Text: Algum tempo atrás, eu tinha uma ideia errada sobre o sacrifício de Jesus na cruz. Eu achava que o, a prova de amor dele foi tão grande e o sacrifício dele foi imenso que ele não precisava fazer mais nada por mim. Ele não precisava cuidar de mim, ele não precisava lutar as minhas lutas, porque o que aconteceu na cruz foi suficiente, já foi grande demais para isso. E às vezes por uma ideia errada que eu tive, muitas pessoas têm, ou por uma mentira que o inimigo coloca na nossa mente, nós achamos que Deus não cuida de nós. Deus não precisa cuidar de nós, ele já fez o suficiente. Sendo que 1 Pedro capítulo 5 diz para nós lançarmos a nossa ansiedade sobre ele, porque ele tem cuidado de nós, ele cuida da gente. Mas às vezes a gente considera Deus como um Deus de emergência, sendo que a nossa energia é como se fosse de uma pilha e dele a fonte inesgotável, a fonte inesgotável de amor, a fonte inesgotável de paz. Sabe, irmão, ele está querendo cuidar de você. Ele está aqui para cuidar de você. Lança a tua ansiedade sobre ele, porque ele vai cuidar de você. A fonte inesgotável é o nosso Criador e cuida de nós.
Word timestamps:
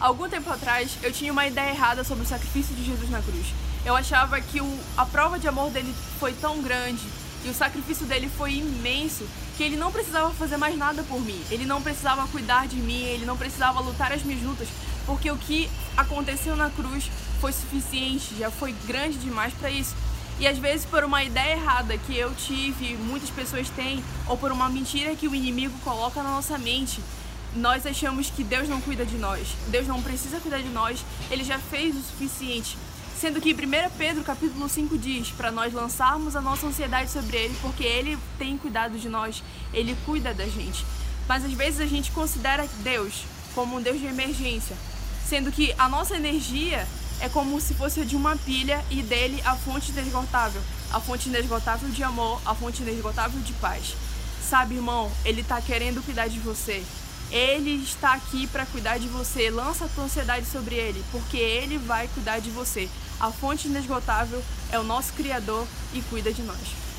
Algum 0.00 0.30
tempo 0.30 0.50
atrás, 0.50 0.96
eu 1.02 1.12
tinha 1.12 1.30
uma 1.30 1.46
ideia 1.46 1.72
errada 1.72 2.02
sobre 2.02 2.24
o 2.24 2.26
sacrifício 2.26 2.74
de 2.74 2.82
Jesus 2.82 3.10
na 3.10 3.20
cruz. 3.20 3.48
Eu 3.84 3.94
achava 3.94 4.40
que 4.40 4.58
o, 4.58 4.78
a 4.96 5.04
prova 5.04 5.38
de 5.38 5.46
amor 5.46 5.70
dele 5.70 5.94
foi 6.18 6.32
tão 6.32 6.62
grande 6.62 7.02
e 7.44 7.50
o 7.50 7.54
sacrifício 7.54 8.06
dele 8.06 8.30
foi 8.34 8.54
imenso 8.54 9.28
que 9.58 9.62
ele 9.62 9.76
não 9.76 9.92
precisava 9.92 10.30
fazer 10.30 10.56
mais 10.56 10.74
nada 10.74 11.02
por 11.02 11.20
mim. 11.20 11.38
Ele 11.50 11.66
não 11.66 11.82
precisava 11.82 12.26
cuidar 12.28 12.66
de 12.66 12.76
mim, 12.76 13.02
ele 13.02 13.26
não 13.26 13.36
precisava 13.36 13.78
lutar 13.80 14.10
as 14.10 14.22
minhas 14.22 14.42
lutas, 14.42 14.68
porque 15.04 15.30
o 15.30 15.36
que 15.36 15.70
aconteceu 15.94 16.56
na 16.56 16.70
cruz 16.70 17.10
foi 17.38 17.52
suficiente, 17.52 18.36
já 18.38 18.50
foi 18.50 18.72
grande 18.86 19.18
demais 19.18 19.52
para 19.52 19.70
isso. 19.70 19.94
E 20.38 20.48
às 20.48 20.56
vezes 20.56 20.86
por 20.86 21.04
uma 21.04 21.22
ideia 21.22 21.56
errada 21.56 21.98
que 21.98 22.16
eu 22.16 22.34
tive, 22.34 22.96
muitas 22.96 23.28
pessoas 23.28 23.68
têm, 23.68 24.02
ou 24.26 24.38
por 24.38 24.50
uma 24.50 24.70
mentira 24.70 25.14
que 25.14 25.28
o 25.28 25.34
inimigo 25.34 25.78
coloca 25.84 26.22
na 26.22 26.30
nossa 26.30 26.56
mente, 26.56 27.02
nós 27.54 27.86
achamos 27.86 28.30
que 28.30 28.44
Deus 28.44 28.68
não 28.68 28.80
cuida 28.80 29.04
de 29.04 29.16
nós. 29.16 29.48
Deus 29.68 29.86
não 29.86 30.02
precisa 30.02 30.40
cuidar 30.40 30.58
de 30.58 30.68
nós, 30.68 31.04
ele 31.30 31.44
já 31.44 31.58
fez 31.58 31.96
o 31.96 32.02
suficiente. 32.02 32.76
Sendo 33.18 33.40
que 33.40 33.52
1 33.52 33.56
Pedro 33.98 34.24
capítulo 34.24 34.68
5 34.68 34.96
diz 34.96 35.28
para 35.30 35.50
nós 35.50 35.74
lançarmos 35.74 36.34
a 36.34 36.40
nossa 36.40 36.66
ansiedade 36.66 37.10
sobre 37.10 37.36
ele, 37.36 37.56
porque 37.60 37.84
ele 37.84 38.18
tem 38.38 38.56
cuidado 38.56 38.98
de 38.98 39.08
nós, 39.08 39.42
ele 39.74 39.96
cuida 40.06 40.32
da 40.32 40.46
gente. 40.46 40.86
Mas 41.28 41.44
às 41.44 41.52
vezes 41.52 41.80
a 41.80 41.86
gente 41.86 42.10
considera 42.12 42.66
Deus 42.82 43.24
como 43.54 43.76
um 43.76 43.82
Deus 43.82 44.00
de 44.00 44.06
emergência, 44.06 44.76
sendo 45.28 45.52
que 45.52 45.74
a 45.78 45.88
nossa 45.88 46.16
energia 46.16 46.86
é 47.20 47.28
como 47.28 47.60
se 47.60 47.74
fosse 47.74 48.04
de 48.06 48.16
uma 48.16 48.36
pilha 48.36 48.82
e 48.90 49.02
dele 49.02 49.40
a 49.44 49.54
fonte 49.54 49.90
inesgotável, 49.90 50.62
a 50.90 50.98
fonte 50.98 51.28
inesgotável 51.28 51.90
de 51.90 52.02
amor, 52.02 52.40
a 52.46 52.54
fonte 52.54 52.82
inesgotável 52.82 53.40
de 53.40 53.52
paz. 53.54 53.94
Sabe, 54.48 54.76
irmão, 54.76 55.12
ele 55.24 55.42
está 55.42 55.60
querendo 55.60 56.02
cuidar 56.02 56.26
de 56.26 56.40
você. 56.40 56.82
Ele 57.30 57.82
está 57.82 58.14
aqui 58.14 58.46
para 58.48 58.66
cuidar 58.66 58.98
de 58.98 59.06
você. 59.06 59.50
Lança 59.50 59.84
a 59.84 59.88
tua 59.88 60.04
ansiedade 60.04 60.46
sobre 60.46 60.74
ele, 60.74 61.04
porque 61.12 61.36
ele 61.36 61.78
vai 61.78 62.08
cuidar 62.08 62.40
de 62.40 62.50
você. 62.50 62.88
A 63.20 63.30
fonte 63.30 63.68
inesgotável 63.68 64.42
é 64.72 64.78
o 64.78 64.82
nosso 64.82 65.12
Criador 65.12 65.66
e 65.92 66.02
cuida 66.02 66.32
de 66.32 66.42
nós. 66.42 66.89